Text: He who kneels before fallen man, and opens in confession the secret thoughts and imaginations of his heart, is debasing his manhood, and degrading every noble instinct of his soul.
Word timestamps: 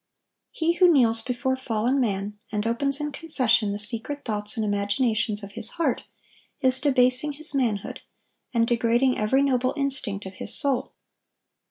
He 0.49 0.73
who 0.73 0.91
kneels 0.91 1.21
before 1.21 1.55
fallen 1.55 1.99
man, 1.99 2.39
and 2.51 2.65
opens 2.65 2.99
in 2.99 3.11
confession 3.11 3.71
the 3.71 3.77
secret 3.77 4.25
thoughts 4.25 4.57
and 4.57 4.65
imaginations 4.65 5.43
of 5.43 5.51
his 5.51 5.69
heart, 5.77 6.05
is 6.59 6.79
debasing 6.79 7.33
his 7.33 7.53
manhood, 7.53 7.99
and 8.51 8.67
degrading 8.67 9.19
every 9.19 9.43
noble 9.43 9.75
instinct 9.77 10.25
of 10.25 10.33
his 10.33 10.55
soul. 10.57 10.93